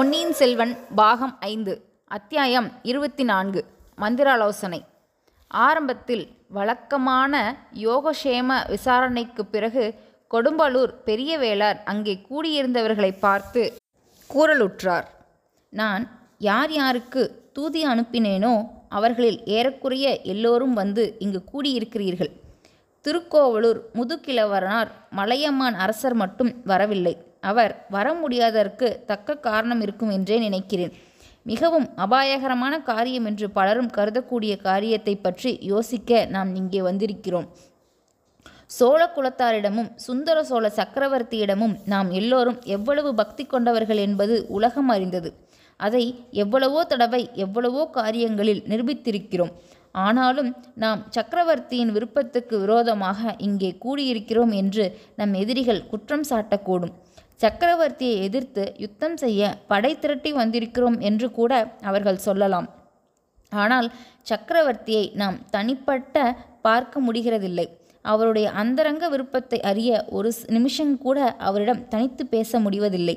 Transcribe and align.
பொன்னியின் 0.00 0.32
செல்வன் 0.32 0.76
பாகம் 0.94 1.36
ஐந்து 1.40 1.84
அத்தியாயம் 2.06 2.70
இருபத்தி 2.82 3.24
நான்கு 3.24 3.64
மந்திராலோசனை. 3.96 4.84
ஆரம்பத்தில் 5.48 6.28
வழக்கமான 6.48 7.56
யோகக்ஷேம 7.74 8.56
விசாரணைக்குப் 8.68 9.50
பிறகு 9.50 9.94
கொடும்பாலூர் 10.30 10.92
பெரிய 11.04 11.38
வேளார் 11.38 11.78
அங்கே 11.84 12.26
கூடியிருந்தவர்களை 12.30 13.18
பார்த்து 13.20 13.72
கூறலுற்றார். 14.34 15.04
நான் 15.68 16.10
யார் 16.38 16.72
யாருக்கு 16.72 17.50
தூதி 17.52 17.84
அனுப்பினேனோ 17.84 18.66
அவர்களில் 18.88 19.44
ஏறக்குறைய 19.44 20.22
எல்லோரும் 20.22 20.74
வந்து 20.74 21.16
இங்கு 21.18 21.44
கூடியிருக்கிறீர்கள். 21.52 22.30
திருக்கோவலூர் 23.00 23.90
முதுகிழவரனார் 23.94 24.88
மலையம்மான் 25.16 25.74
அரசர் 25.74 26.14
மட்டும் 26.14 26.62
வரவில்லை. 26.64 27.28
அவர் 27.42 27.72
வர 27.94 28.06
முடியாததற்கு 28.22 28.88
தக்க 29.10 29.38
காரணம் 29.46 29.82
இருக்கும் 29.86 30.12
என்றே 30.16 30.36
நினைக்கிறேன். 30.46 30.92
மிகவும் 31.46 31.86
அபாயகரமான 32.04 32.74
காரியம் 32.90 33.26
என்று 33.30 33.46
பலரும் 33.58 33.90
கருதக்கூடிய 33.96 34.52
காரியத்தை 34.68 35.14
பற்றி 35.16 35.50
யோசிக்க 35.72 36.20
நாம் 36.34 36.50
இங்கே 36.60 36.80
வந்திருக்கிறோம். 36.88 37.46
சோழ 38.78 39.00
குலத்தாரிடமும் 39.14 39.88
சுந்தர 40.06 40.38
சோழ 40.50 40.66
சக்கரவர்த்தியிடமும் 40.76 41.74
நாம் 41.92 42.10
எல்லோரும் 42.20 42.58
எவ்வளவு 42.76 43.10
பக்தி 43.20 43.44
கொண்டவர்கள் 43.44 44.00
என்பது 44.06 44.34
உலகம் 44.56 44.90
அறிந்தது. 44.94 45.30
அதை 45.80 46.04
எவ்வளவோ 46.42 46.80
தடவை 46.84 47.22
எவ்வளவோ 47.44 47.82
காரியங்களில் 47.98 48.62
நிரூபித்திருக்கிறோம். 48.70 49.52
ஆனாலும் 50.04 50.50
நாம் 50.82 51.00
சக்கரவர்த்தியின் 51.16 51.92
விருப்பத்துக்கு 51.94 52.56
விரோதமாக 52.64 53.34
இங்கே 53.46 53.70
கூடியிருக்கிறோம் 53.84 54.52
என்று 54.62 54.84
நம் 55.20 55.34
எதிரிகள் 55.42 55.86
குற்றம் 55.92 56.26
சாட்டக்கூடும். 56.30 56.92
சக்கரவர்த்தியை 57.42 58.16
எதிர்த்து 58.26 58.64
யுத்தம் 58.76 59.16
செய்ய 59.16 59.50
படை 59.66 59.92
திரட்டி 59.98 60.30
வந்திருக்கிறோம் 60.32 60.98
என்று 61.00 61.28
கூட 61.30 61.52
அவர்கள் 61.82 62.24
சொல்லலாம். 62.26 62.68
ஆனால் 63.52 63.88
சக்கரவர்த்தியை 64.30 65.04
நாம் 65.14 65.38
தனிப்பட்ட 65.50 66.16
பார்க்க 66.62 67.00
முடிகிறதில்லை. 67.00 67.66
அவருடைய 68.04 68.46
அந்தரங்க 68.50 69.04
விருப்பத்தை 69.08 69.58
அறிய 69.70 69.90
ஒரு 70.08 70.30
நிமிஷம் 70.46 70.92
கூட 70.98 71.18
அவரிடம் 71.48 71.82
தனித்து 71.88 72.24
பேச 72.26 72.60
முடிவதில்லை. 72.60 73.16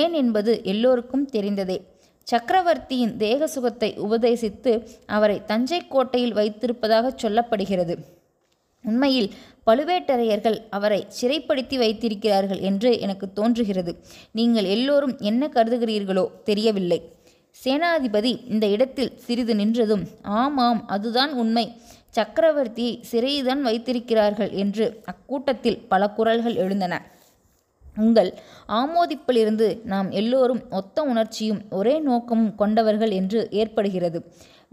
ஏன் 0.00 0.12
என்பது 0.12 0.54
எல்லோருக்கும் 0.64 1.28
தெரிந்ததே. 1.32 1.78
சக்கரவர்த்தியின் 2.26 3.14
தேக 3.16 3.46
சுகத்தை 3.46 3.90
உபதேசித்து 4.06 4.72
அவரை 5.06 5.38
தஞ்சை 5.46 5.80
கோட்டையில் 5.86 6.32
வைத்திருப்பதாக 6.32 7.12
சொல்லப்படுகிறது. 7.22 7.94
உண்மையில் 8.84 9.30
பழுவேட்டரையர்கள் 9.66 10.58
அவரை 10.70 11.06
சிறைப்படுத்தி 11.20 11.76
வைத்திருக்கிறார்கள் 11.76 12.58
என்று 12.58 13.00
எனக்கு 13.00 13.32
தோன்றுகிறது. 13.32 13.92
நீங்கள் 14.32 14.64
எல்லோரும் 14.64 15.16
என்ன 15.18 15.50
கருதுகிறீர்களோ 15.54 16.24
தெரியவில்லை. 16.44 17.00
சேனாதிபதி 17.64 18.50
இந்த 18.50 18.66
இடத்தில் 18.66 19.18
சிறிது 19.18 19.54
நின்றதும் 19.54 20.04
ஆமாம் 20.22 20.88
அதுதான் 20.88 21.32
உண்மை. 21.32 21.72
சக்கரவர்த்தியை 22.14 23.02
சிறைதான் 23.10 23.60
வைத்திருக்கிறார்கள் 23.60 24.50
என்று 24.50 25.02
அக்கூட்டத்தில் 25.04 25.82
பல 25.88 26.08
குரல்கள் 26.08 26.54
எழுந்தன. 26.54 26.94
உங்கள் 28.04 28.30
ஆமோதிப்பிலிருந்து 28.80 29.66
நாம் 29.84 30.08
எல்லோரும் 30.20 30.62
ஒத்த 30.70 31.02
உணர்ச்சியும் 31.02 31.60
ஒரே 31.70 31.94
நோக்கமும் 32.00 32.54
கொண்டவர்கள் 32.54 33.12
என்று 33.20 33.40
ஏற்படுகிறது. 33.60 34.20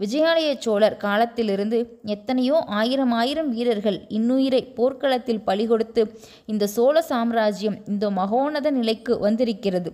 விஜயாலய 0.00 0.50
சோழர் 0.58 0.96
காலத்திலிருந்து 0.96 1.78
எத்தனையோ 2.06 2.56
ஆயிரம் 2.80 3.14
ஆயிரம் 3.20 3.50
வீரர்கள் 3.50 3.98
இன்னுயிரை 4.18 4.62
போர்க்களத்தில் 4.74 5.44
பலிகொடுத்து 5.46 6.02
இந்த 6.46 6.66
சோழ 6.76 7.02
சாம்ராஜ்யம் 7.02 7.78
இந்த 7.86 8.10
மகோனத 8.10 8.70
நிலைக்கு 8.70 9.14
வந்திருக்கிறது. 9.18 9.90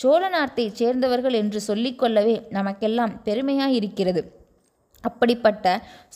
சோழ 0.00 0.22
நாட்டைச் 0.28 0.78
சேர்ந்தவர்கள் 0.80 1.36
என்று 1.42 1.60
சொல்லிக்கொள்ளவே 1.66 2.36
நமக்கெல்லாம் 2.50 3.12
பெருமையாயிருக்கிறது. 3.24 4.22
அப்படிப்பட்ட 5.08 5.66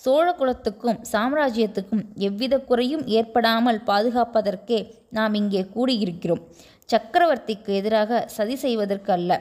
சோழ 0.03 0.27
குலத்துக்கும் 0.33 0.98
சாம்ராஜ்யத்துக்கும் 1.12 2.05
எவ்வித 2.29 2.55
குறையும் 2.71 3.05
ஏற்படாமல் 3.16 3.81
பாதுகாப்பதற்கே 3.91 4.78
நாம் 5.16 5.37
இங்கே 5.41 5.62
கூடியிருக்கிறோம். 5.77 6.43
சக்கரவர்த்திக்கு 6.93 7.71
எதிராக 7.81 8.21
சதி 8.37 8.56
செய்வதற்கு 8.65 9.10
அல்ல. 9.12 9.33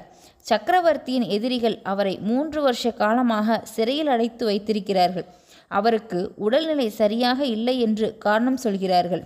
சக்கரவர்த்தியின் 0.50 1.28
எதிரிகள் 1.36 1.78
அவரை 1.92 2.14
மூன்று 2.30 2.60
வருஷ 2.62 2.92
காலமாக 3.02 3.58
சிறையில் 3.76 4.12
அடைத்து 4.16 4.44
வைத்திருக்கிறார்கள். 4.46 5.28
அவருக்கு 5.72 6.20
உடல்நிலை 6.46 6.88
சரியாக 7.02 7.40
இல்லை 7.56 7.76
என்று 7.80 8.08
காரணம் 8.26 8.64
சொல்கிறார்கள். 8.66 9.24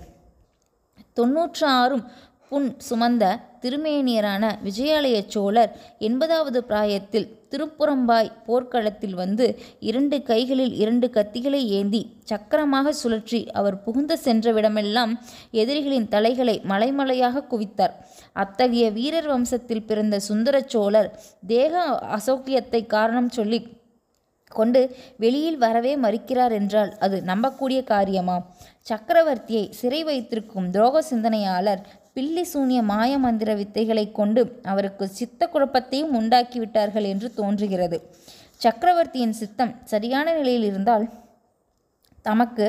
தொன்னூற்று 1.18 1.66
ஆறும் 1.82 2.04
புண் 2.52 2.70
சுமந்த 2.90 3.24
திருமேனியரான 3.64 4.44
விஜயாலய 4.64 5.18
சோழர் 5.28 5.72
எண்பதாவது 6.00 6.60
பிராயத்தில் 6.60 7.28
திருப்புறம்பாய் 7.52 8.32
போர்க்களத்தில் 8.46 9.14
வந்து 9.14 9.46
இரண்டு 9.80 10.18
கைகளில் 10.24 10.74
இரண்டு 10.74 11.08
கத்திகளை 11.10 11.62
ஏந்தி 11.80 12.02
சக்கரமாக 12.24 12.94
சுழற்றி 13.02 13.42
அவர் 13.52 13.78
புகுந்த 13.84 14.18
சென்றவிடமெல்லாம் 14.26 15.14
எதிரிகளின் 15.52 16.08
தலைகளை 16.08 16.56
மலைமலையாக 16.70 17.46
குவித்தார். 17.52 17.96
அத்தகைய 18.34 18.88
வீரர் 18.92 19.30
வம்சத்தில் 19.34 19.86
பிறந்த 19.86 20.20
சுந்தர 20.20 20.56
சோழர் 20.68 21.12
தேக 21.48 21.74
அசௌக்கியத்தை 22.18 22.86
காரணம் 22.86 23.30
சொல்லி 23.30 23.62
கொண்டு 24.52 24.81
வெளியில் 25.18 25.58
வரவே 25.58 25.96
மறுக்கிறார் 25.96 26.52
என்றால் 26.52 26.92
அது 27.00 27.18
நம்பக்கூடிய 27.26 27.80
காரியமா? 27.84 28.38
சக்கரவர்த்தியை 28.90 29.66
சிறை 29.70 30.04
வைத்திருக்கும் 30.04 30.70
துரோக 30.72 31.02
சிந்தனையாளர் 31.10 31.81
பில்லி 32.19 32.44
சூனிய 32.44 32.81
மாய 32.84 33.18
மந்திர 33.18 33.56
வித்தைகளை 33.56 34.12
கொண்டு 34.12 34.41
அவருக்கு 34.63 35.07
சித்த 35.07 35.50
குழப்பத்தையும் 35.53 36.13
உண்டாக்கிவிட்டார்கள் 36.19 37.03
என்று 37.03 37.34
தோன்றுகிறது. 37.34 37.97
சக்கரவர்த்தியின் 38.56 39.34
சித்தம் 39.34 39.75
சரியான 39.84 40.34
நிலையில் 40.34 40.63
இருந்தால் 40.63 41.06
தமக்கு 42.22 42.66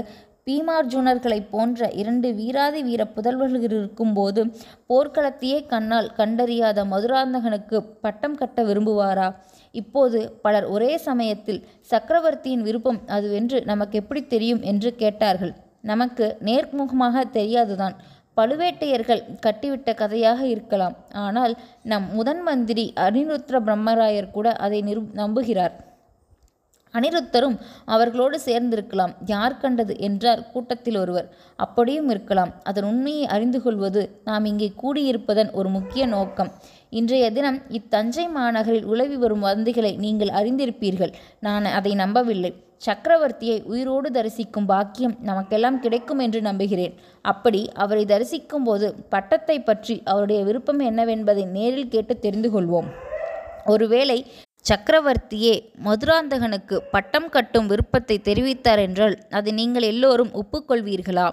பீமார்ஜுனர்களைப் 0.46 1.48
போன்ற 1.50 1.88
இரண்டு 1.92 2.32
வீராதி 2.32 2.82
வீர 2.82 3.04
புதல்வர்கள் 3.04 3.62
இருக்கும்போது 3.62 4.44
போர்க்களத்தையே 4.88 5.66
கண்ணால் 5.66 6.12
கண்டறியாத 6.16 6.84
மதுராந்தகனுக்கு 6.92 7.80
பட்டம் 8.00 8.34
கட்ட 8.34 8.62
விரும்புவாரா? 8.62 9.36
இப்போது 9.72 10.32
பலர் 10.42 10.64
ஒரே 10.64 10.96
சமயத்தில் 10.96 11.66
சக்கரவர்த்தியின் 11.80 12.62
விருப்பம் 12.62 13.00
அதுவென்று 13.06 13.64
நமக்கு 13.64 13.98
எப்படி 13.98 14.26
தெரியும்? 14.26 14.62
என்று 14.62 14.94
கேட்டார்கள். 14.94 15.54
நமக்கு 15.82 16.36
நேர்முகமாக 16.44 17.30
தெரியாதுதான். 17.30 17.94
பழுவேட்டையர்கள் 18.40 19.22
கட்டிவிட்ட 19.46 19.94
கதையாக 20.02 20.40
இருக்கலாம். 20.46 20.96
ஆனால் 21.26 21.54
நம் 21.92 22.08
முதன் 22.14 22.42
மந்திரி 22.48 22.86
அனிருத்ர 23.06 23.58
பிரம்மராயர் 23.68 24.34
கூட 24.38 24.48
அதை 24.66 24.80
நிரு 24.82 25.02
நம்புகிறார். 25.22 25.76
அனிருத்தரும் 26.94 27.56
அவர்களோடு 27.94 28.38
சேர்ந்திருக்கலாம். 28.46 29.12
யார் 29.32 29.58
கண்டது 29.62 29.94
என்றார் 30.08 30.42
கூட்டத்தில் 30.52 30.98
ஒருவர். 31.02 31.28
அப்படியும் 31.64 32.08
இருக்கலாம். 32.14 32.52
அதன் 32.70 32.88
உண்மையை 32.92 33.26
அறிந்து 33.34 33.60
கொள்வது 33.64 34.02
நாம் 34.30 34.48
இங்கே 34.52 34.70
கூடியிருப்பதன் 34.82 35.52
ஒரு 35.60 35.68
முக்கிய 35.76 36.06
நோக்கம். 36.16 36.50
இன்றைய 37.00 37.26
தினம் 37.36 37.60
இத்தஞ்சை 37.78 38.26
மாநகரில் 38.38 38.88
உலவி 38.94 39.16
வரும் 39.24 39.46
வந்திகளை 39.50 39.92
நீங்கள் 40.06 40.34
அறிந்திருப்பீர்கள். 40.40 41.14
நான் 41.48 41.68
அதை 41.78 41.94
நம்பவில்லை. 42.02 42.52
சக்கரவர்த்தியை 42.86 43.56
உயிரோடு 43.72 44.08
தரிசிக்கும் 44.16 44.68
பாக்கியம் 44.70 45.16
நமக்கெல்லாம் 45.28 45.78
கிடைக்கும் 45.84 46.20
என்று 46.26 46.40
நம்புகிறேன். 46.46 46.94
அப்படி 47.32 47.60
அவரை 47.82 48.04
தரிசிக்கும் 48.12 48.66
போது 48.68 48.86
பட்டத்தை 49.14 49.56
பற்றி 49.60 49.96
அவருடைய 50.12 50.40
விருப்பம் 50.48 50.80
என்னவென்பதை 50.90 51.44
நேரில் 51.56 51.92
கேட்டு 51.94 52.16
தெரிந்து 52.26 52.50
கொள்வோம். 52.54 52.88
ஒருவேளை 53.74 54.18
சக்கரவர்த்தியே 54.64 55.52
மதுராந்தகனுக்கு 55.84 56.76
பட்டம் 56.90 57.28
கட்டும் 57.28 57.66
விருப்பத்தை 57.66 58.16
தெரிவித்தார் 58.24 58.78
என்றால் 58.78 59.16
அதை 59.30 59.52
நீங்கள் 59.52 59.82
எல்லோரும் 59.82 60.32
ஒப்புக்கொள்வீர்களா? 60.32 61.28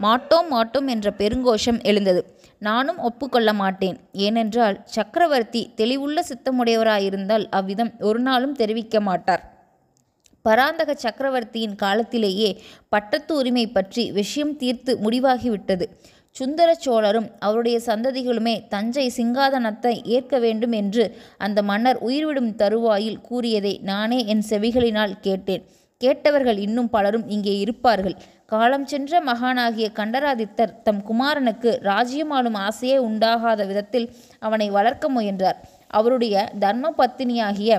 மாட்டோம் 0.00 0.48
மாட்டோம் 0.48 0.86
என்ற 0.86 1.08
பெருங்கோஷம் 1.18 1.80
எழுந்தது. 1.82 2.20
நானும் 2.58 2.98
ஒப்புக்கொள்ள 2.98 3.52
மாட்டேன். 3.52 3.96
ஏனென்றால் 4.12 4.76
சக்கரவர்த்தி 4.84 5.62
தெளிவுள்ள 5.76 6.18
சித்தமுடையவராயிருந்தால் 6.30 7.44
அவ்விதம் 7.50 7.92
ஒரு 8.00 8.20
நாளும் 8.20 8.54
தெரிவிக்க 8.54 9.00
மாட்டார். 9.00 9.42
பராந்தக 10.44 10.90
சக்கரவர்த்தியின் 10.94 11.76
காலத்திலேயே 11.76 12.50
பட்டத்து 12.88 13.32
உரிமை 13.36 13.66
பற்றி 13.66 14.04
விஷயம் 14.12 14.56
தீர்த்து 14.56 14.92
முடிவாகிவிட்டது. 15.04 15.86
சுந்தர 16.36 16.70
சோழரும் 16.74 17.26
அவருடைய 17.38 17.80
சந்ததிகளுமே 17.86 18.54
தஞ்சை 18.68 19.06
சிங்காதனத்தை 19.16 19.94
ஏற்க 20.04 20.38
வேண்டும் 20.38 20.72
என்று 20.72 21.04
அந்த 21.38 21.62
மன்னர் 21.62 21.98
உயிர்விடும் 21.98 22.52
தருவாயில் 22.54 23.20
கூறியதை 23.20 23.80
நானே 23.82 24.18
என் 24.26 24.44
செவிகளினால் 24.50 25.14
கேட்டேன். 25.20 25.64
கேட்டவர்கள் 26.00 26.58
இன்னும் 26.58 26.90
பலரும் 26.90 27.26
இங்கே 27.28 27.54
இருப்பார்கள். 27.58 28.16
காலம் 28.46 28.86
சென்ற 28.86 29.20
மகானாகிய 29.20 29.88
கண்டராதித்தர் 29.98 30.72
தம் 30.82 31.02
குமாரனுக்கு 31.08 31.70
ராஜ்யமாளும் 31.82 32.58
ஆசையே 32.66 32.96
உண்டாகாத 32.98 33.66
விதத்தில் 33.66 34.06
அவனை 34.38 34.68
வளர்க்க 34.70 35.08
முயன்றார். 35.08 35.58
அவருடைய 35.86 36.34
தர்ம 36.58 36.94
பத்தினியாகிய 36.98 37.72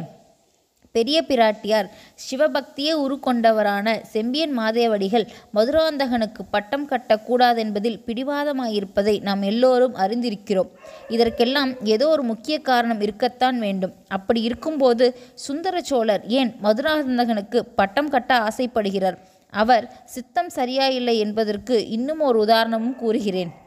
பெரிய 0.91 1.23
பிராட்டியார் 1.27 1.87
சிவபக்தியே 2.23 2.93
உருக்கொண்டவரான 3.03 4.01
செம்பியன் 4.01 4.57
மாதேவடிகள் 4.59 5.25
மதுராந்தகனுக்கு 5.53 6.43
பட்டம் 6.51 6.89
கட்டக்கூடாதென்பதில் 6.89 7.99
பிடிவாதமாயிருப்பதை 8.07 9.21
நாம் 9.21 9.41
எல்லோரும் 9.41 9.95
அறிந்திருக்கிறோம். 9.95 10.69
இதற்கெல்லாம் 11.09 11.71
ஏதோ 11.85 12.07
ஒரு 12.07 12.23
முக்கிய 12.23 12.59
காரணம் 12.59 13.01
இருக்கத்தான் 13.01 13.59
வேண்டும். 13.59 13.93
அப்படி 14.07 14.41
இருக்கும்போது 14.41 15.19
சுந்தர 15.33 15.81
சோழர் 15.81 16.25
ஏன் 16.27 16.53
மதுராந்தகனுக்கு 16.63 17.61
பட்டம் 17.75 18.09
கட்ட 18.09 18.47
ஆசைப்படுகிறார்? 18.47 19.17
அவர் 19.49 19.91
சித்தம் 20.05 20.49
சரியாயில்லை 20.49 21.17
என்பதற்கு 21.19 21.87
இன்னும் 21.87 22.19
ஒரு 22.19 22.39
உதாரணமும் 22.39 22.95
கூறுகிறேன். 22.95 23.60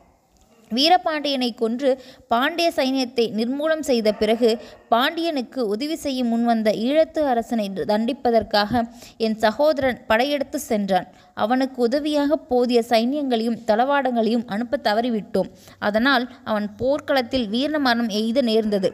வீரபாண்டியனை 0.77 1.51
கொன்று 1.55 1.91
பாண்டிய 2.33 2.69
சைன்யத்தை 2.77 3.27
நிர்மூலம் 3.39 3.85
செய்த 3.91 4.09
பிறகு 4.13 4.51
பாண்டியனுக்கு 4.93 5.61
உதவி 5.75 5.97
செய்ய 6.05 6.21
முன்வந்த 6.25 6.71
ஈழத்து 6.87 7.21
அரசனை 7.33 7.67
தண்டிப்பதற்காக 7.93 8.83
என் 9.27 9.39
சகோதரன் 9.45 9.99
படையெடுத்து 10.07 10.59
சென்றான். 10.71 11.09
அவனுக்கு 11.45 11.79
உதவியாக 11.83 12.37
போதிய 12.51 12.81
சைன்யங்களையும் 12.91 13.61
தளவாடங்களையும் 13.67 14.47
அனுப்ப 14.47 14.81
தவறிவிட்டோம். 14.89 15.51
அதனால் 15.79 16.27
அவன் 16.45 16.69
போர்க்களத்தில் 16.77 17.49
வீர 17.49 17.79
மரணம் 17.79 18.13
எய்த 18.21 18.39
நேர்ந்தது. 18.51 18.91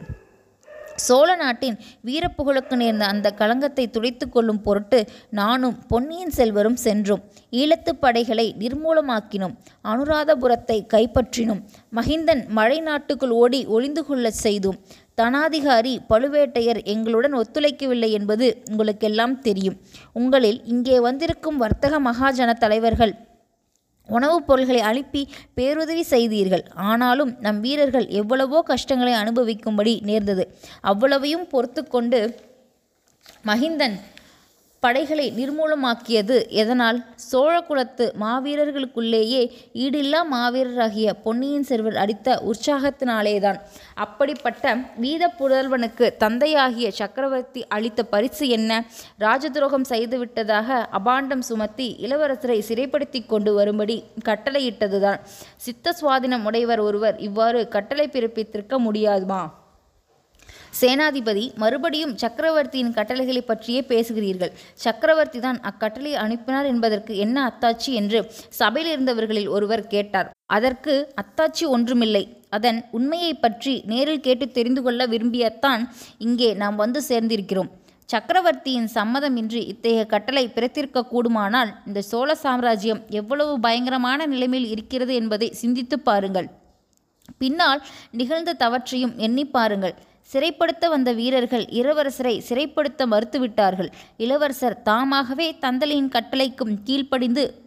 சோழ 1.05 1.29
நாட்டின் 1.35 1.77
வீரப்புகழுக்கு 2.07 2.75
நேர்ந்த 2.81 3.03
அந்த 3.13 3.27
களங்கத்தை 3.39 3.85
துடைத்து 3.89 4.25
கொள்ளும் 4.29 4.61
பொருட்டு 4.65 4.99
நானும் 5.39 5.77
பொன்னியின் 5.91 6.35
செல்வரும் 6.37 6.79
சென்றோம். 6.85 7.21
ஈழத்து 7.61 7.91
படைகளை 8.03 8.47
நிர்மூலமாக்கினோம். 8.59 9.55
அனுராதபுரத்தை 9.91 10.77
கைப்பற்றினோம். 10.93 11.61
மகிந்தன் 11.95 12.43
மழை 12.57 12.79
நாட்டுக்குள் 12.79 13.35
ஓடி 13.43 13.61
ஒளிந்து 13.75 14.03
கொள்ளச் 14.05 14.41
செய்தோம். 14.45 14.79
தனாதிகாரி 15.21 15.93
பழுவேட்டையர் 16.09 16.79
எங்களுடன் 16.93 17.35
ஒத்துழைக்கவில்லை 17.39 18.09
என்பது 18.19 18.47
உங்களுக்கெல்லாம் 18.69 19.35
தெரியும். 19.47 19.79
உங்களில் 20.21 20.61
இங்கே 20.65 20.97
வந்திருக்கும் 21.07 21.57
வர்த்தக 21.57 21.99
மகாஜன 22.09 22.53
தலைவர்கள் 22.63 23.13
உணவுப் 24.17 24.47
பொருள்களை 24.47 24.81
அனுப்பி 24.91 25.21
பேருதவி 25.57 26.03
செய்தீர்கள். 26.13 26.63
ஆனாலும் 26.89 27.31
நம் 27.45 27.59
வீரர்கள் 27.65 28.07
எவ்வளவோ 28.21 28.61
கஷ்டங்களை 28.71 29.13
அனுபவிக்கும்படி 29.23 29.93
நேர்ந்தது. 30.09 30.45
அவ்வளவையும் 30.91 31.45
பொறுத்து 31.53 31.83
கொண்டு 31.95 32.19
மகிந்தன் 33.49 33.97
படைகளை 34.85 35.33
நிர்மூலமாக்கியது. 35.37 36.49
எதனால்? 36.49 37.05
சோழகுலத்து 37.31 38.05
மாவீரர்களுக்குள்ளேயே 38.21 39.41
ஈடில்லா 39.73 40.21
மாவீரராகிய 40.31 41.09
பொன்னியின் 41.23 41.63
செல்வர் 41.63 41.97
அடித்த 41.97 42.41
உற்சாகத்தினாலேதான். 42.45 43.59
அப்படிப்பட்ட 43.95 44.73
வீத 45.01 45.29
புதல்வனுக்கு 45.39 46.17
தந்தையாகிய 46.17 46.91
சக்கரவர்த்தி 46.91 47.67
அளித்த 47.67 48.03
பரிசு 48.03 48.47
என்ன? 48.47 48.85
ராஜதுரோகம் 49.19 49.87
செய்துவிட்டதாக 49.89 50.85
அபாண்டம் 50.91 51.45
சுமத்தி 51.51 51.97
இளவரசரை 52.01 52.59
சிறைப்படுத்தி 52.67 53.25
கொண்டு 53.25 53.53
வரும்படி 53.53 54.03
கட்டளையிட்டதுதான். 54.25 55.19
சித்த 55.57 55.95
சுவாதினம் 56.01 56.43
உடையவர் 56.43 56.79
ஒருவர் 56.79 57.19
இவ்வாறு 57.19 57.67
கட்டளை 57.67 58.07
பிறப்பித்திருக்க 58.07 58.77
முடியாதுமா? 58.91 59.59
சேனாதிபதி 60.79 61.45
மறுபடியும் 61.63 62.13
சக்கரவர்த்தியின் 62.23 62.93
கட்டளைகளை 62.97 63.41
பற்றியே 63.49 63.81
பேசுகிறீர்கள். 63.91 64.51
சக்கரவர்த்தி 64.85 65.39
தான் 65.45 65.59
அக்கட்டளை 65.69 66.13
அனுப்பினார் 66.23 66.69
என்பதற்கு 66.73 67.15
என்ன 67.25 67.37
அத்தாட்சி 67.49 67.93
என்று 68.01 68.21
சபையில் 68.59 68.91
இருந்தவர்களில் 68.93 69.51
ஒருவர் 69.55 69.85
கேட்டார். 69.95 70.29
அதற்கு 70.57 70.95
அத்தாட்சி 71.23 71.65
ஒன்றுமில்லை. 71.75 72.23
அதன் 72.57 72.79
உண்மையை 72.97 73.33
பற்றி 73.43 73.73
நேரில் 73.91 74.25
கேட்டு 74.25 74.45
தெரிந்து 74.57 74.81
கொள்ள 74.85 75.01
விரும்பியத்தான் 75.13 75.83
இங்கே 76.27 76.49
நாம் 76.63 76.81
வந்து 76.83 77.01
சேர்ந்திருக்கிறோம். 77.09 77.69
சக்கரவர்த்தியின் 78.09 78.87
சம்மதமின்றி 78.95 79.59
இத்தகைய 79.73 80.01
கட்டளை 80.13 80.43
பிறத்திருக்க 80.55 81.03
கூடுமானால் 81.11 81.69
இந்த 81.89 81.99
சோழ 82.09 82.29
சாம்ராஜ்யம் 82.45 83.01
எவ்வளவு 83.19 83.53
பயங்கரமான 83.65 84.25
நிலைமையில் 84.33 84.71
இருக்கிறது 84.73 85.13
என்பதை 85.21 85.47
சிந்தித்து 85.61 85.97
பாருங்கள். 86.09 86.49
பின்னால் 87.41 87.81
நிகழ்ந்த 88.19 88.55
தவற்றையும் 88.63 89.13
எண்ணி 89.27 89.45
பாருங்கள். 89.57 89.95
சிறைப்படுத்த 90.33 90.89
வந்த 90.89 91.11
வீரர்கள் 91.13 91.65
இளவரசரை 91.65 92.35
சிறைப்படுத்த 92.49 93.05
மறுத்துவிட்டார்கள். 93.05 93.89
இளவரசர் 94.17 94.81
தாமாகவே 94.81 95.57
தந்தலியின் 95.61 96.09
கட்டளைக்கும் 96.09 96.77
கீழ்ப்படிந்து 96.83 97.59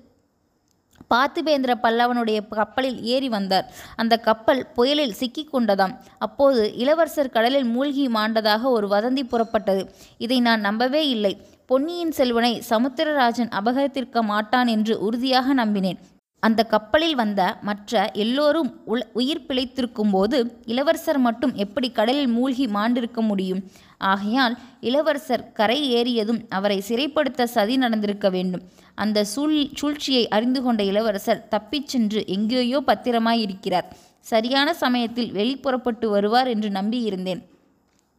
பார்த்திபேந்திர 1.11 1.73
பல்லவனுடைய 1.83 2.49
கப்பலில் 2.49 3.03
ஏறி 3.03 3.29
வந்தார். 3.29 3.67
அந்த 3.97 4.19
கப்பல் 4.19 4.67
புயலில் 4.67 5.13
சிக்கிக் 5.13 5.55
கொண்டதாம். 5.55 5.97
அப்போது 6.19 6.77
இளவரசர் 6.77 7.31
கடலில் 7.31 7.65
மூழ்கி 7.65 8.09
மாண்டதாக 8.09 8.63
ஒரு 8.63 8.87
வதந்தி 8.87 9.25
புறப்பட்டது. 9.25 9.89
இதை 10.19 10.41
நான் 10.41 10.61
நம்பவே 10.61 11.09
இல்லை. 11.09 11.41
பொன்னியின் 11.67 12.13
செல்வனை 12.13 12.63
சமுத்திரராஜன் 12.69 13.53
அபகரித்திருக்க 13.61 14.21
மாட்டான் 14.21 14.67
என்று 14.67 15.01
உறுதியாக 15.01 15.55
நம்பினேன். 15.55 16.01
அந்த 16.47 16.61
கப்பலில் 16.65 17.15
வந்த 17.15 17.41
மற்ற 17.61 18.11
எல்லோரும் 18.13 18.71
உல 18.87 19.01
உயிர் 19.13 19.45
பிழைத்திருக்கும் 19.49 20.11
போது 20.11 20.39
இளவரசர் 20.67 21.19
மட்டும் 21.19 21.53
எப்படி 21.55 21.89
கடலில் 21.91 22.31
மூழ்கி 22.37 22.67
மாண்டிருக்க 22.67 23.21
முடியும்? 23.21 23.63
ஆகையால் 23.99 24.55
இளவரசர் 24.81 25.45
கரை 25.53 25.81
ஏறியதும் 25.95 26.41
அவரை 26.49 26.79
சிறைப்படுத்த 26.89 27.45
சதி 27.57 27.77
நடந்திருக்க 27.77 28.29
வேண்டும். 28.31 28.65
அந்த 28.95 29.25
சூழ் 29.25 29.57
சூழ்ச்சியை 29.75 30.29
அறிந்து 30.29 30.63
கொண்ட 30.63 30.83
இளவரசர் 30.83 31.49
தப்பிச் 31.49 31.89
சென்று 31.89 32.23
எங்கேயோ 32.27 32.81
பத்திரமாயிருக்கிறார். 32.87 33.89
சரியான 34.21 34.69
சமயத்தில் 34.75 35.33
வெளிப்புறப்பட்டு 35.33 36.07
வருவார் 36.07 36.47
என்று 36.47 36.69
நம்பியிருந்தேன். 36.69 37.43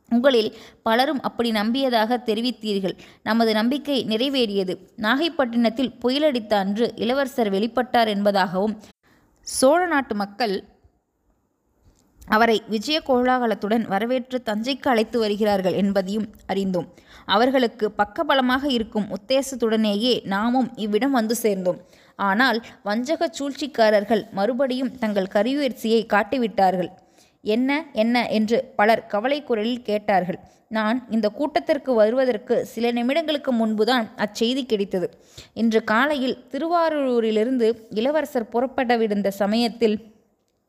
உங்களில் 0.10 0.52
பலரும் 0.84 1.22
அப்படி 1.22 1.52
நம்பியதாக 1.52 2.18
தெரிவித்தீர்கள். 2.26 2.96
நமது 3.24 3.54
நம்பிக்கை 3.54 4.06
நிறைவேறியது. 4.06 4.74
நாகைப்பட்டினத்தில் 4.98 5.96
புயலடித்த 6.02 6.54
அன்று 6.54 6.92
இளவரசர் 6.96 7.52
வெளிப்பட்டார் 7.54 8.12
என்பதாகவும் 8.16 8.76
சோழ 9.48 9.86
நாட்டு 9.86 10.16
மக்கள் 10.16 10.56
அவரை 12.28 12.62
விஜய 12.68 13.02
கோலாகலத்துடன் 13.08 13.84
வரவேற்று 13.88 14.38
தஞ்சைக்கு 14.46 14.88
அழைத்து 14.92 15.20
வருகிறார்கள் 15.20 15.74
என்பதையும் 15.74 16.28
அறிந்தோம். 16.46 16.88
அவர்களுக்கு 17.26 17.94
பக்கபலமாக 17.98 18.64
இருக்கும் 18.70 19.08
உத்தேசத்துடனேயே 19.18 20.14
நாமும் 20.26 20.70
இவ்விடம் 20.76 21.12
வந்து 21.12 21.36
சேர்ந்தோம். 21.36 21.80
ஆனால் 22.16 22.60
வஞ்சக 22.84 23.30
சூழ்ச்சிக்காரர்கள் 23.38 24.24
மறுபடியும் 24.32 24.98
தங்கள் 24.98 25.34
கரியுயர்ச்சியை 25.34 26.02
காட்டிவிட்டார்கள். 26.14 26.92
என்ன 27.46 27.72
என்ன 28.04 28.26
என்று 28.38 28.58
பலர் 28.76 29.06
கவலை 29.06 29.40
குரலில் 29.44 29.88
கேட்டார்கள். 29.90 30.40
நான் 30.68 30.98
இந்த 31.10 31.28
கூட்டத்திற்கு 31.30 31.94
வருவதற்கு 31.94 32.56
சில 32.66 32.92
நிமிடங்களுக்கு 32.92 33.52
முன்புதான் 33.52 34.08
அச்செய்தி 34.26 34.64
கிடைத்தது. 34.66 35.08
இன்று 35.54 35.82
காலையில் 35.84 36.38
திருவாரூரிலிருந்து 36.52 37.70
இளவரசர் 37.90 38.52
புறப்படவிருந்த 38.54 39.28
சமயத்தில் 39.42 39.98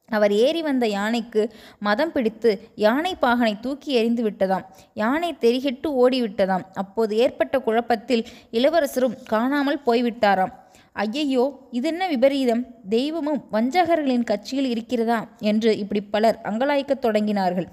அவர் 0.08 0.32
ஏறி 0.32 0.60
வந்த 0.62 0.86
யானைக்கு 0.86 1.42
மதம் 1.78 2.12
பிடித்து 2.12 2.50
யானை 2.74 3.12
பாகனை 3.22 3.54
தூக்கி 3.60 3.90
எறிந்து 3.92 4.22
விட்டதாம். 4.28 4.66
யானை 4.94 5.30
தெரிகிட்டு 5.40 5.88
ஓடிவிட்டதாம். 6.02 6.64
அப்போது 6.74 7.16
ஏற்பட்ட 7.16 7.58
குழப்பத்தில் 7.58 8.26
இளவரசரும் 8.50 9.16
காணாமல் 9.24 9.80
போய்விட்டாராம். 9.86 10.52
ஐயையோ 11.02 11.44
இதென்ன 11.70 12.08
விபரீதம்? 12.08 12.62
தெய்வமும் 12.88 13.40
வஞ்சகர்களின் 13.52 14.24
கட்சியில் 14.24 14.68
இருக்கிறதா? 14.68 15.18
என்று 15.40 15.78
இப்படி 15.78 16.00
பலர் 16.00 16.38
அங்கலாய்க்கத் 16.44 17.04
தொடங்கினார்கள். 17.06 17.68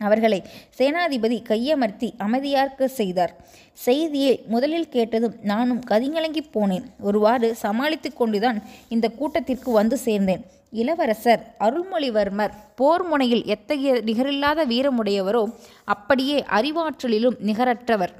அவர்களை 0.00 0.38
சேனாதிபதி 0.78 1.38
கையமர்த்தி 1.48 2.08
அமைதியார்க்க 2.18 2.88
செய்தார். 2.98 3.32
செய்தியை 3.72 4.34
முதலில் 4.46 4.88
கேட்டதும் 4.88 5.34
நானும் 5.42 5.82
கதிங்கலங்கி 5.90 6.42
போனேன். 6.54 6.86
ஒருவாறு 7.00 7.54
சமாளித்து 7.54 8.12
கொண்டுதான் 8.12 8.62
இந்த 8.88 9.08
கூட்டத்திற்கு 9.08 9.72
வந்து 9.72 9.98
சேர்ந்தேன். 10.04 10.44
இளவரசர் 10.70 11.42
அருள்மொழிவர்மர் 11.60 12.54
போர் 12.76 13.04
முனையில் 13.06 13.44
எத்தகைய 13.44 13.92
நிகரில்லாத 14.04 14.66
வீரமுடையவரோ 14.66 15.44
அப்படியே 15.84 16.38
அறிவாற்றலிலும் 16.50 17.38
நிகரற்றவர். 17.46 18.14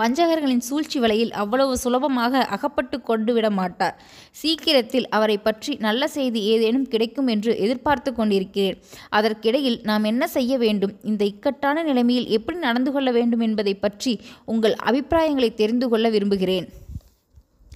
வஞ்சகர்களின் 0.00 0.64
சூழ்ச்சி 0.68 0.98
வலையில் 1.04 1.32
அவ்வளவு 1.42 1.74
சுலபமாக 1.84 2.42
அகப்பட்டு 2.56 2.96
கொண்டு 3.10 3.32
விட 3.36 3.48
மாட்டார் 3.50 3.96
சீக்கிரத்தில் 4.40 5.08
அவரை 5.16 5.38
பற்றி 5.38 5.74
நல்ல 5.86 6.08
செய்தி 6.16 6.40
ஏதேனும் 6.54 6.88
கிடைக்கும் 6.88 7.28
என்று 7.34 7.52
எதிர்பார்த்து 7.58 8.12
கொண்டிருக்கிறேன். 8.14 8.78
அதற்கிடையில் 9.18 9.78
நாம் 9.90 10.08
என்ன 10.12 10.26
செய்ய 10.36 10.58
வேண்டும்? 10.64 10.94
இந்த 11.02 11.24
இக்கட்டான 11.32 11.82
நிலைமையில் 11.82 12.30
எப்படி 12.38 12.58
நடந்து 12.58 12.92
கொள்ள 12.92 13.10
வேண்டும் 13.18 13.40
என்பதை 13.40 13.74
பற்றி 13.74 14.14
உங்கள் 14.44 14.76
அபிப்பிராயங்களை 14.88 15.52
தெரிந்து 15.54 15.88
கொள்ள 15.88 16.08
விரும்புகிறேன். 16.08 16.68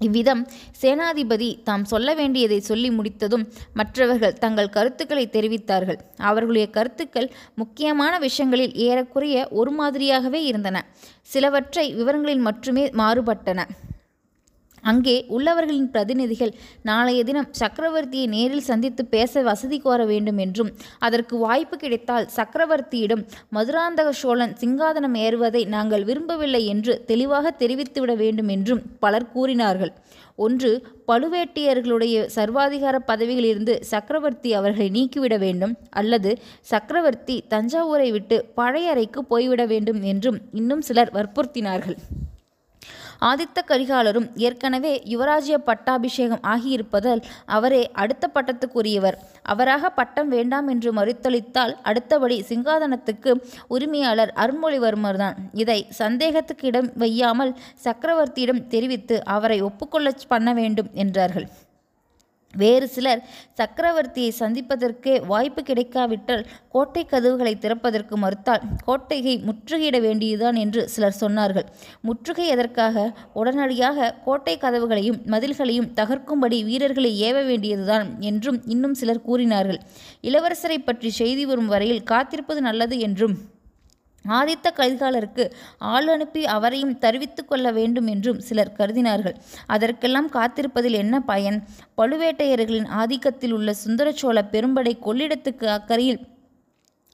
இவ்விதம் 0.01 0.49
சேனாதிபதி 0.81 1.63
தாம் 1.63 1.85
சொல்ல 1.85 2.15
வேண்டியதை 2.15 2.61
சொல்லி 2.61 2.91
முடித்ததும் 2.91 3.45
மற்றவர்கள் 3.75 4.39
தங்கள் 4.39 4.69
கருத்துக்களை 4.69 5.29
தெரிவித்தார்கள். 5.33 5.99
அவர்களுடைய 6.17 6.71
கருத்துக்கள் 6.71 7.33
முக்கியமான 7.55 8.19
விஷயங்களில் 8.19 8.75
ஏறக்குறைய 8.75 9.49
ஒரு 9.51 9.71
மாதிரியாகவே 9.71 10.43
இருந்தன. 10.45 10.87
சிலவற்றை 11.23 11.95
விவரங்களில் 11.95 12.39
மட்டுமே 12.39 12.87
மாறுபட்டன. 12.89 13.61
அங்கே 14.83 15.17
உள்ளவர்களின் 15.29 15.91
பிரதிநிதிகள் 15.91 16.53
நாளைய 16.83 17.25
தினம் 17.25 17.51
சக்கரவர்த்தியை 17.61 18.27
நேரில் 18.27 18.67
சந்தித்து 18.71 19.05
பேச 19.07 19.43
வசதி 19.43 19.79
கோர 19.79 20.05
வேண்டும் 20.05 20.39
என்றும் 20.39 20.71
அதற்கு 20.99 21.39
வாய்ப்பு 21.39 21.77
கிடைத்தால் 21.77 22.29
சக்கரவர்த்தியிடம் 22.37 23.25
மதுராந்தக 23.57 24.09
சோழன் 24.23 24.55
சிங்காதனம் 24.63 25.17
ஏறுவதை 25.27 25.63
நாங்கள் 25.67 26.05
விரும்பவில்லை 26.05 26.63
என்று 26.67 27.05
தெளிவாக 27.07 27.55
தெரிவித்துவிட 27.63 28.15
வேண்டும் 28.17 28.49
என்றும் 28.49 28.83
பலர் 29.01 29.33
கூறினார்கள். 29.33 29.93
ஒன்று 30.37 30.71
பழுவேட்டியர்களுடைய 31.09 32.17
சர்வாதிகார 32.37 32.97
பதவியிலிருந்து 33.11 33.75
சக்கரவர்த்தி 33.83 34.51
அவர்களை 34.55 34.89
நீக்கிவிட 34.91 35.37
வேண்டும். 35.39 35.75
அல்லது 35.91 36.39
சக்கரவர்த்தி 36.63 37.37
தஞ்சாவூரை 37.49 38.11
விட்டு 38.13 38.39
பழையறைக்கு 38.57 39.23
போய்விட 39.29 39.67
வேண்டும் 39.67 40.03
என்றும் 40.03 40.39
இன்னும் 40.53 40.81
சிலர் 40.81 41.15
வற்புறுத்தினார்கள். 41.15 41.99
ஆதித்த 43.21 43.61
கரிகாலரும் 43.67 44.29
ஏற்கனவே 44.37 45.03
யுவராஜ்ய 45.07 45.55
பட்டாபிஷேகம் 45.55 46.41
ஆகியிருப்பதால் 46.43 47.23
அவரே 47.47 47.91
அடுத்த 47.93 48.31
பட்டத்துக்குரியவர். 48.35 49.17
அவராக 49.43 49.91
பட்டம் 49.91 50.29
வேண்டாம் 50.29 50.69
என்று 50.69 50.93
மறுத்தளித்தால் 50.95 51.75
அடுத்தபடி 51.83 52.45
சிங்காதனத்துக்கு 52.49 53.33
உரிமையாளர் 53.67 54.33
அருண்மொழிவர்மர்தான் 54.37 55.37
இதை 55.53 55.87
சந்தேகத்துக்கு 55.99 56.67
இடம் 56.67 56.91
வையாமல் 56.99 57.57
சக்கரவர்த்தியிடம் 57.85 58.67
தெரிவித்து 58.67 59.25
அவரை 59.25 59.61
ஒப்புக்கொள்ள 59.61 60.15
பண்ண 60.29 60.53
வேண்டும் 60.53 60.91
என்றார்கள். 60.95 61.49
வேறு 62.55 62.89
சிலர் 62.89 63.21
சக்கரவர்த்தியை 63.59 64.31
சந்திப்பதற்கே 64.39 65.15
வாய்ப்பு 65.27 65.63
கிடைக்காவிட்டால் 65.63 66.45
கோட்டை 66.69 67.03
கதவுகளை 67.05 67.53
திறப்பதற்கு 67.57 68.17
மறுத்தால் 68.17 68.63
கோட்டையை 68.85 69.35
முற்றுகையிட 69.39 70.01
வேண்டியதுதான் 70.01 70.55
என்று 70.55 70.83
சிலர் 70.89 71.21
சொன்னார்கள். 71.21 71.67
முற்றுகை 72.01 72.47
எதற்காக? 72.47 72.97
உடனடியாக 73.33 74.15
கோட்டை 74.25 74.59
கதவுகளையும் 74.59 75.21
மதில்களையும் 75.27 75.91
தகர்க்கும்படி 75.95 76.65
வீரர்களை 76.65 77.13
ஏவ 77.23 77.45
வேண்டியதுதான் 77.47 78.09
என்றும் 78.21 78.61
இன்னும் 78.67 78.95
சிலர் 78.95 79.23
கூறினார்கள். 79.23 79.81
இளவரசரை 80.23 80.79
பற்றி 80.79 81.11
செய்தி 81.11 81.47
வரும் 81.47 81.67
வரையில் 81.67 82.03
காத்திருப்பது 82.03 82.61
நல்லது 82.61 82.99
என்றும் 82.99 83.37
ஆதித்த 84.29 84.69
கரிகாலருக்கு 84.77 85.51
ஆள் 85.79 86.09
அனுப்பி 86.09 86.47
அவரையும் 86.47 86.99
தருவித்து 86.99 87.45
கொள்ள 87.45 87.71
வேண்டும் 87.73 88.07
என்றும் 88.07 88.41
சிலர் 88.41 88.75
கருதினார்கள். 88.79 89.37
அதற்கெல்லாம் 89.67 90.31
காத்திருப்பதில் 90.31 90.99
என்ன 91.03 91.21
பயன்? 91.21 91.65
பழுவேட்டையர்களின் 91.99 92.89
ஆதிக்கத்தில் 92.97 93.53
உள்ள 93.53 93.75
சுந்தரச்சோழ 93.87 94.41
பெரும்படை 94.53 94.95
கொள்ளிடத்துக்கு 95.05 95.65
அக்கறையில் 95.65 96.21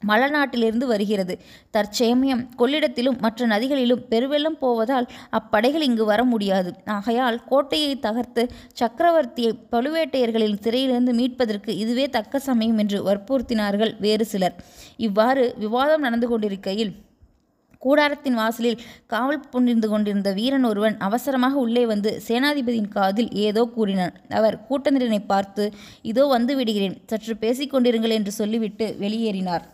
மலநாட்டிலிருந்து 0.02 0.86
வருகிறது. 0.86 1.38
தற்சமயம். 1.70 2.42
கொள்ளிடத்திலும் 2.58 3.20
மற்ற 3.20 3.46
நதிகளிலும் 3.46 4.02
பெருவெள்ளம் 4.10 4.58
போவதால் 4.58 5.08
அப்படைகள் 5.38 5.86
இங்கு 5.88 6.04
வர 6.04 6.24
முடியாது. 6.24 6.72
ஆகையால் 6.84 7.44
கோட்டையை 7.44 7.98
தகர்த்து 7.98 8.42
சக்கரவர்த்தியை 8.80 9.52
பழுவேட்டையர்களின் 9.72 10.60
சிறையிலிருந்து 10.66 11.12
மீட்பதற்கு 11.12 11.76
இதுவே 11.76 12.06
தக்க 12.08 12.38
சமயம் 12.38 12.78
என்று 12.78 13.00
வற்புறுத்தினார்கள் 13.02 13.94
வேறு 13.98 14.24
சிலர். 14.24 14.56
இவ்வாறு 14.96 15.54
விவாதம் 15.58 16.00
நடந்து 16.00 16.28
கொண்டிருக்கையில் 16.28 16.94
கூடாரத்தின் 17.82 18.38
வாசலில் 18.40 18.82
காவல் 19.06 19.40
புரிந்து 19.52 19.88
கொண்டிருந்த 19.88 20.32
வீரன் 20.32 20.64
ஒருவன் 20.64 20.96
அவசரமாக 20.98 21.54
உள்ளே 21.64 21.86
வந்து 21.86 22.10
சேனாதிபதியின் 22.28 22.88
காதில் 22.88 23.30
ஏதோ 23.46 23.62
கூறினான். 23.74 24.14
அவர் 24.30 24.56
கூட்டத்தினரை 24.68 25.20
பார்த்து 25.26 25.72
இதோ 26.02 26.26
வந்து 26.26 26.56
விடுகிறேன். 26.56 26.98
சற்று 27.06 27.34
பேசிக்கொண்டிருங்கள் 27.40 28.16
என்று 28.18 28.32
சொல்லிவிட்டு 28.32 28.96
வெளியேறினார். 29.00 29.66